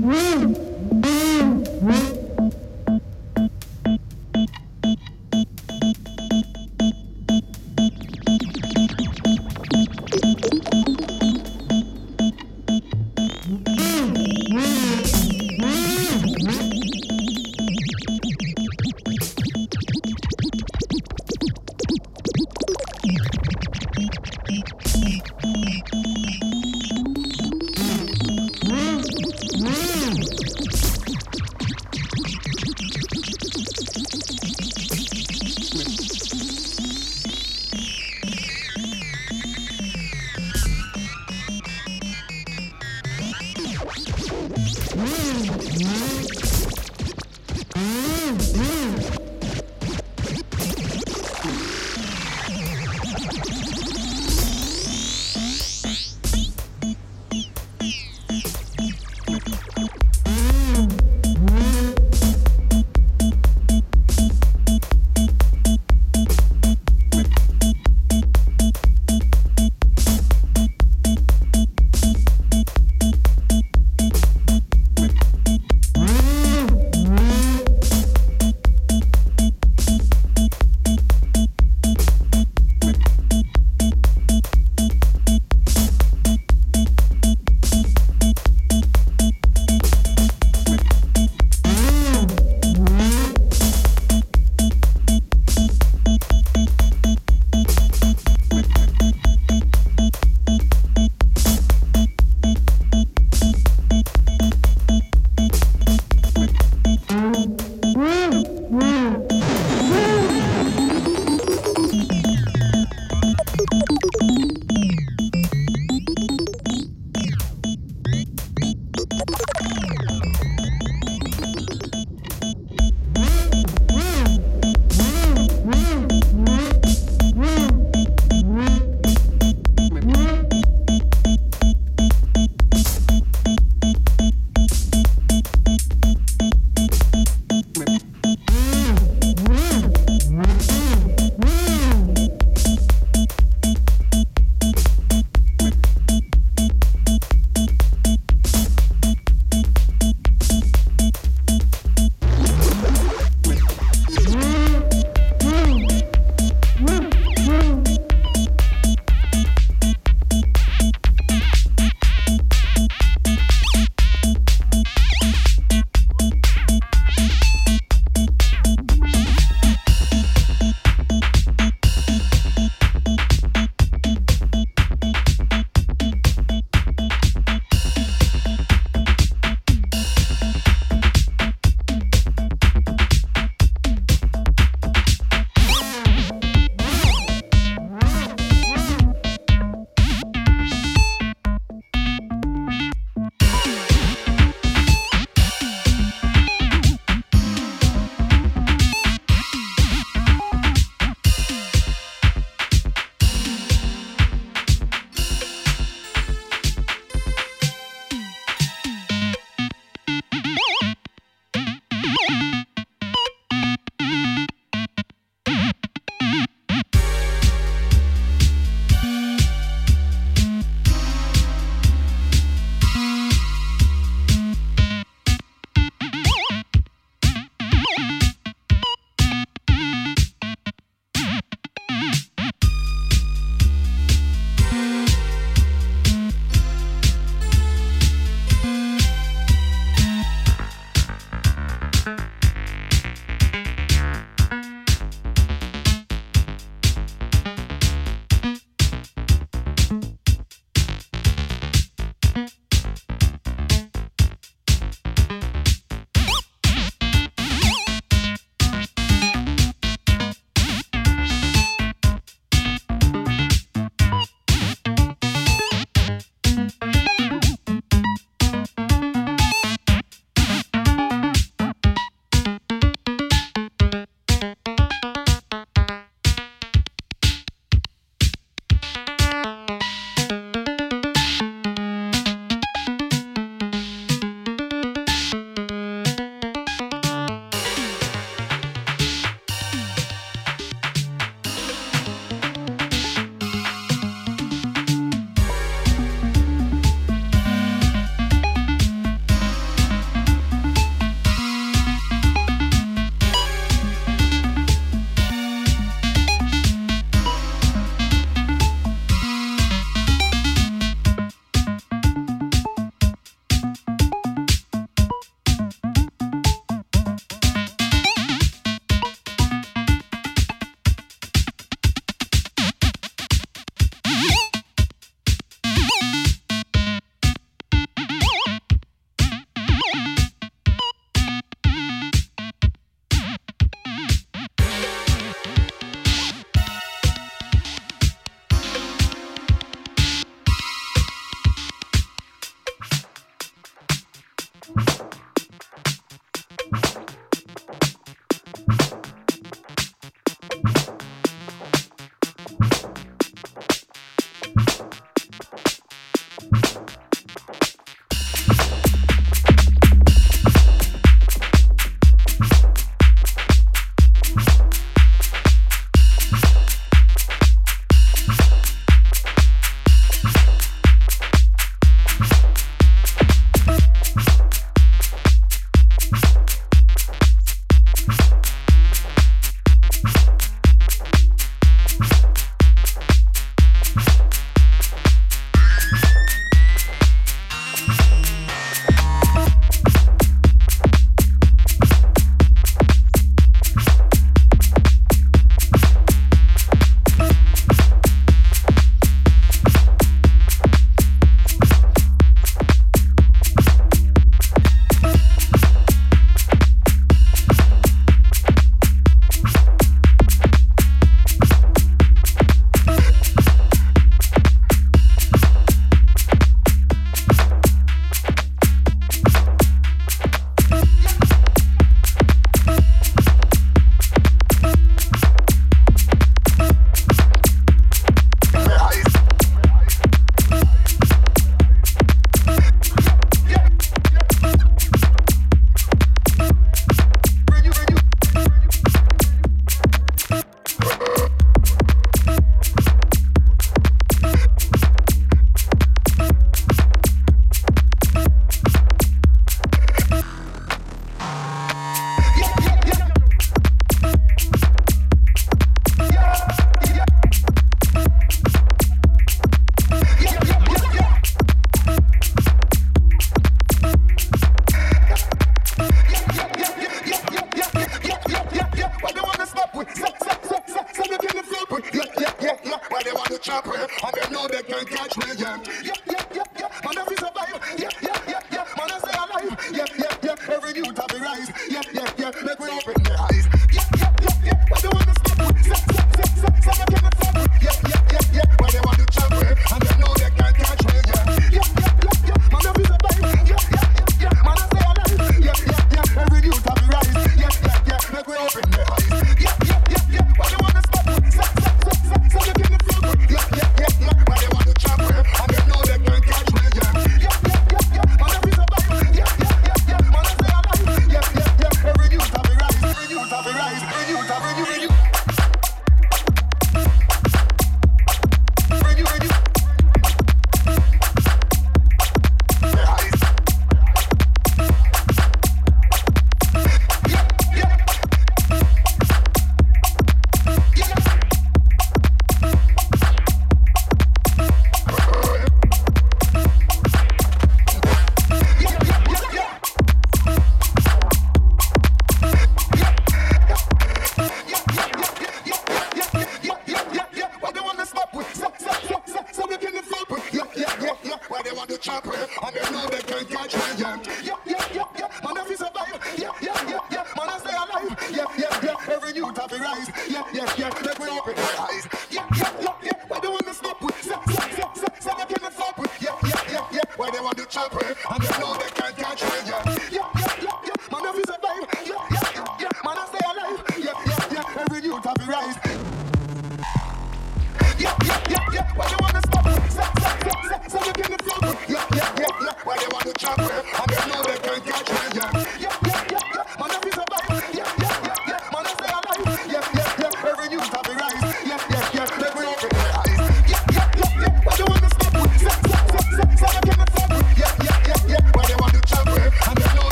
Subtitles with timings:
[0.00, 0.67] Woo!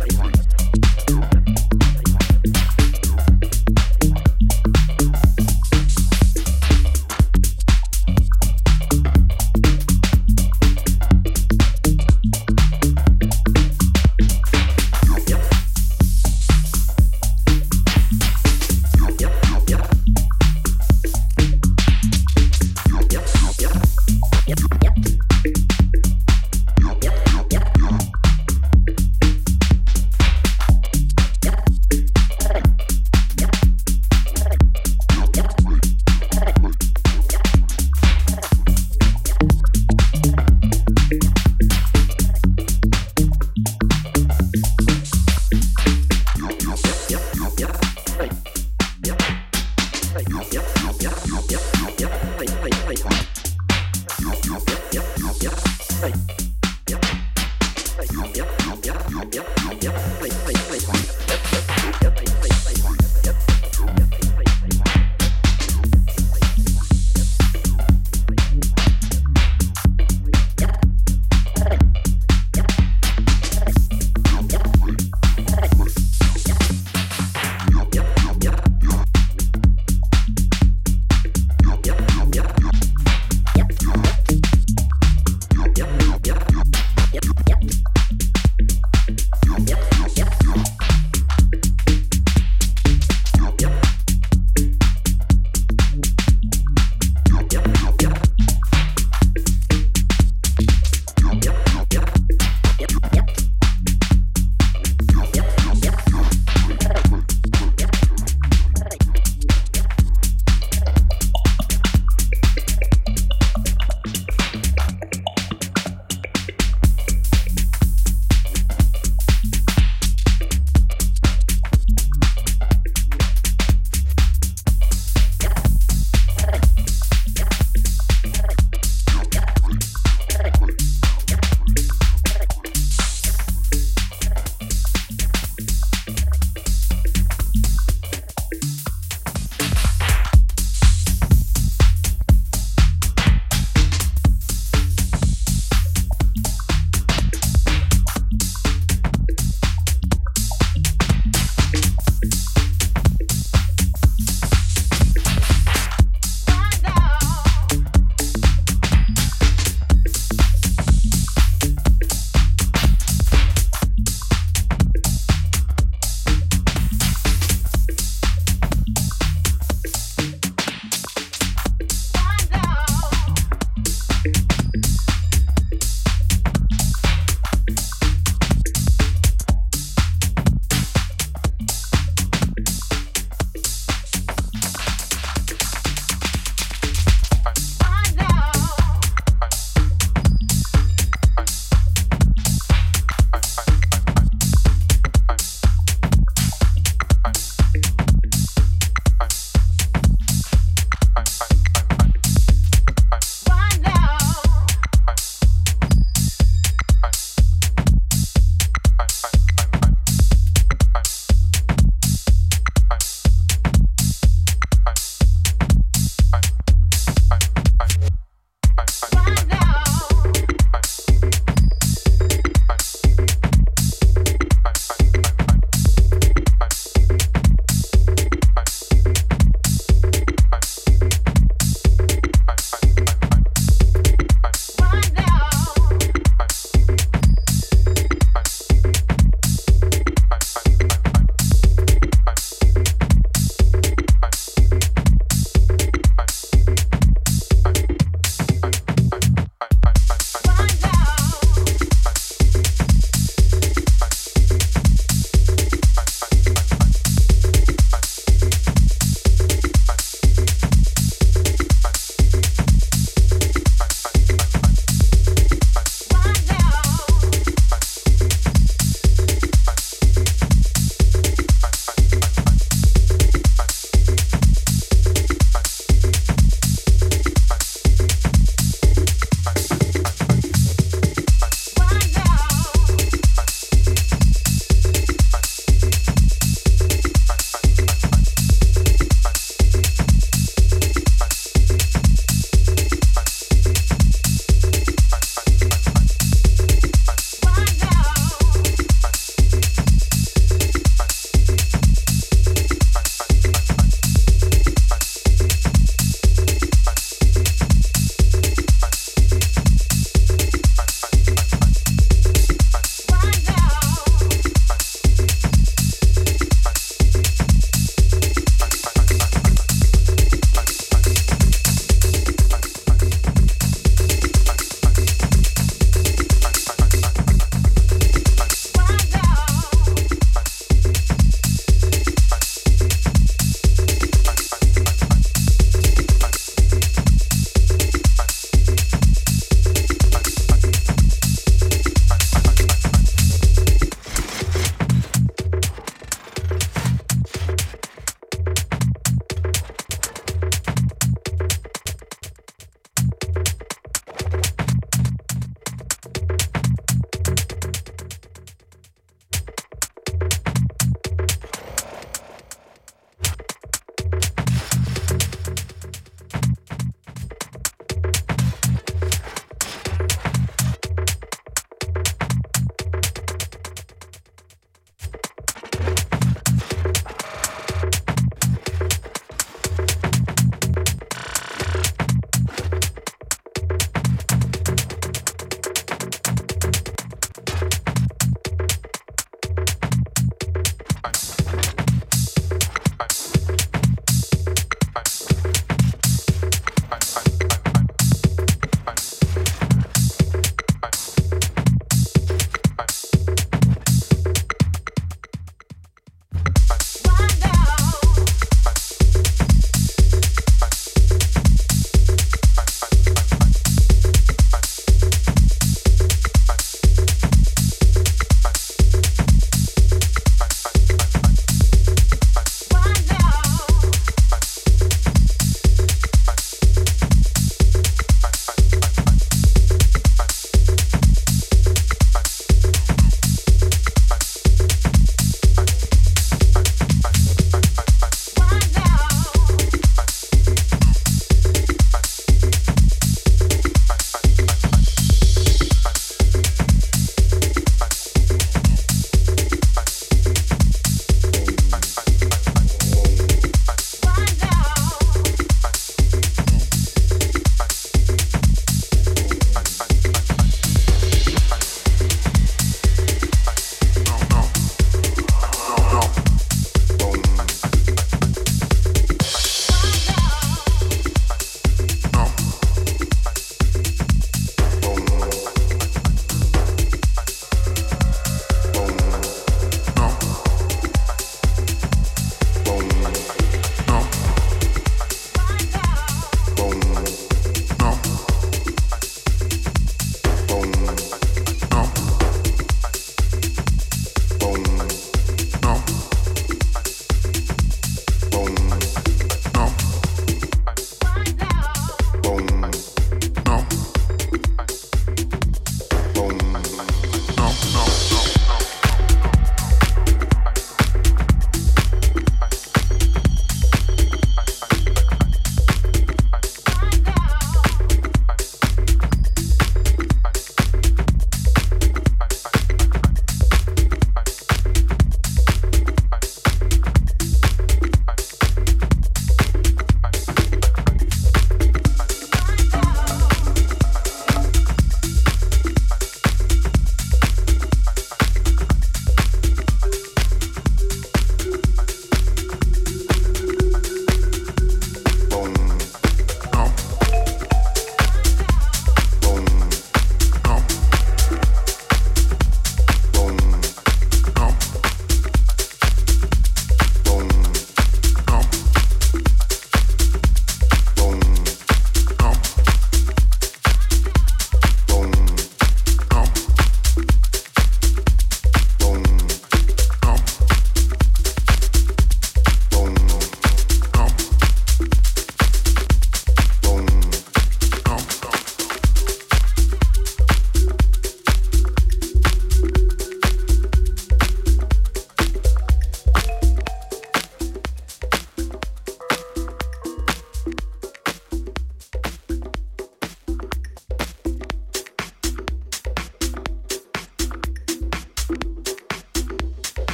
[0.00, 0.63] Rewind.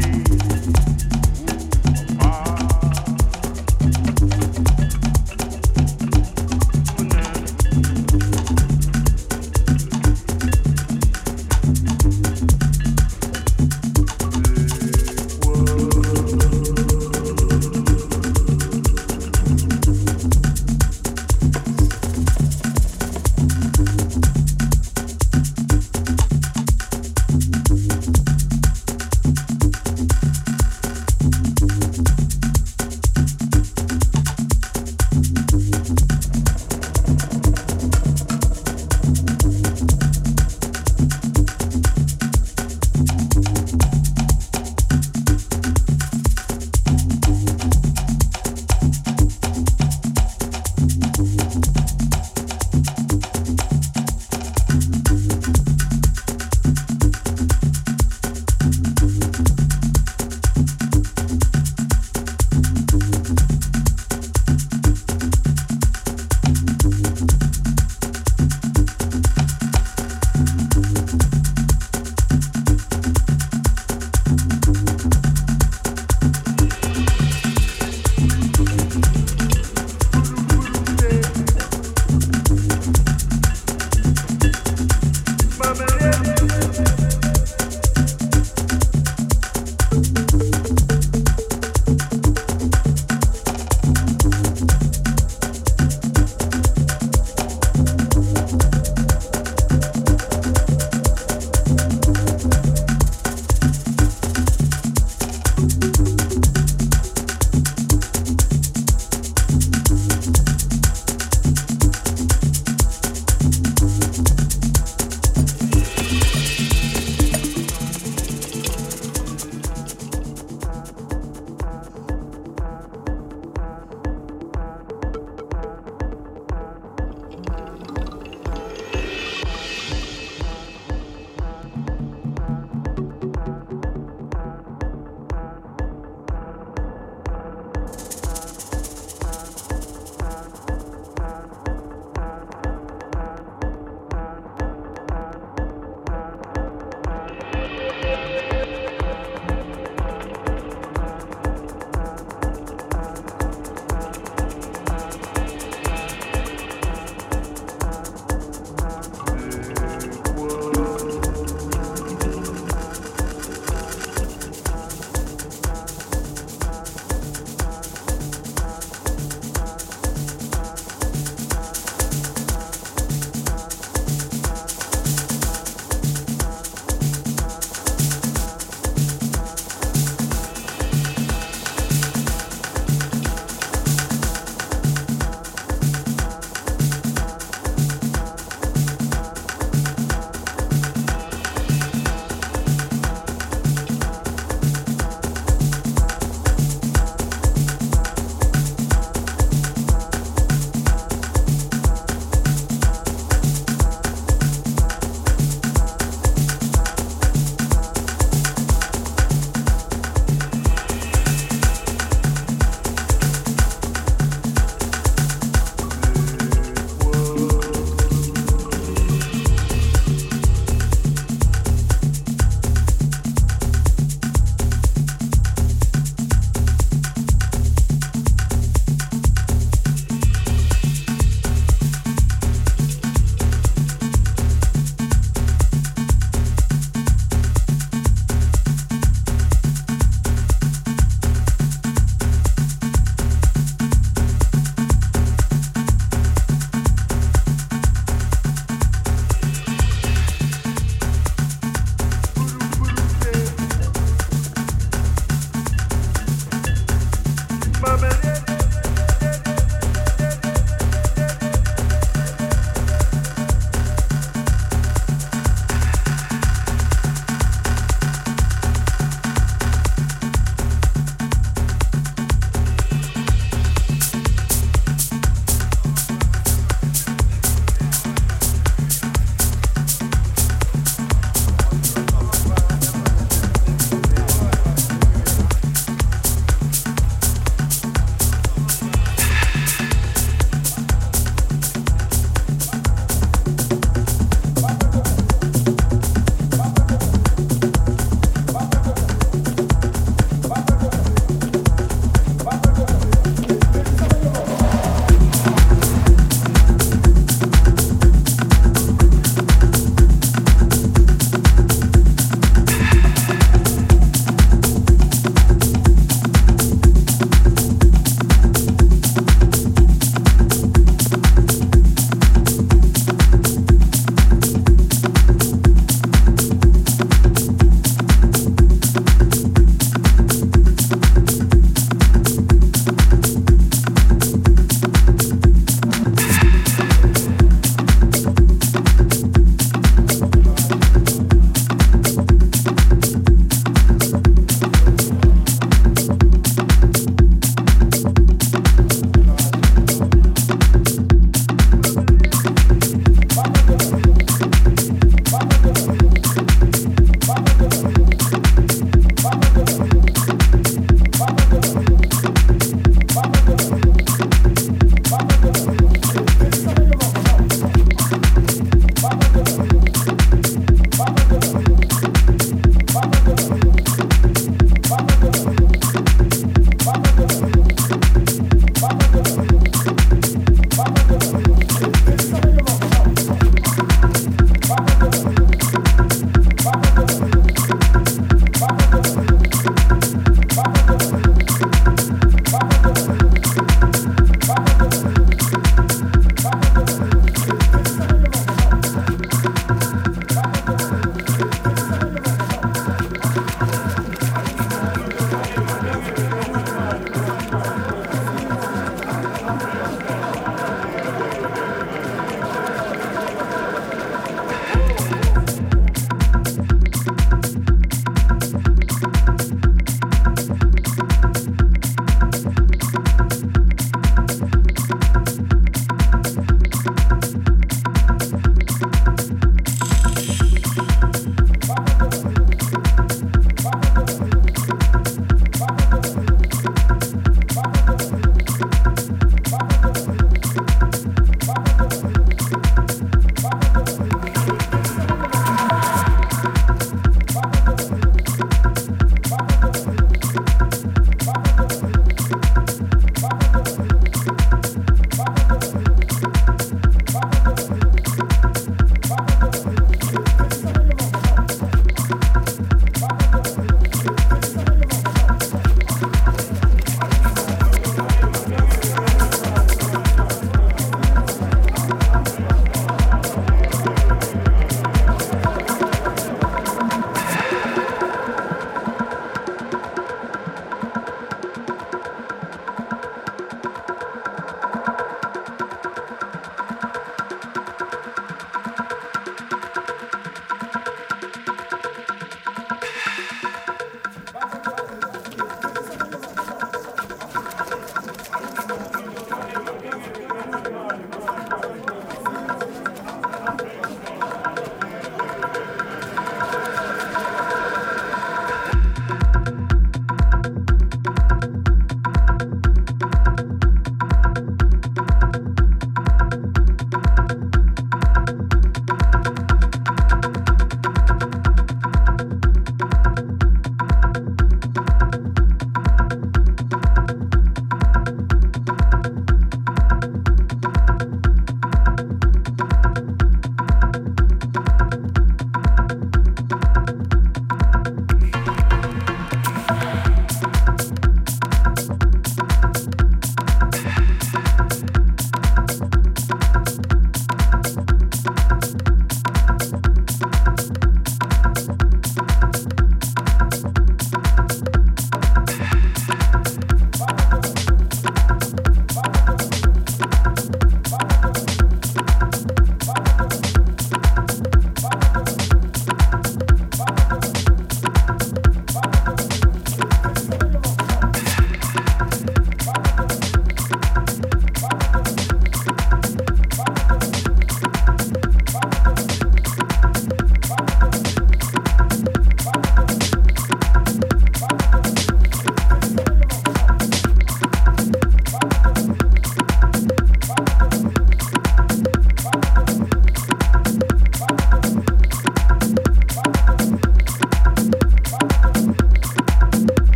[0.00, 0.27] see.